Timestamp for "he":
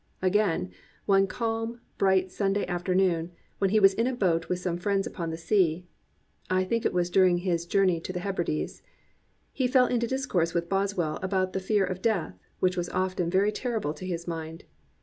3.69-3.79, 9.53-9.67